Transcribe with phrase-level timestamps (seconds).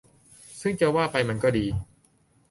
[0.61, 1.65] ซึ่งจะว่าไปมันก็ดี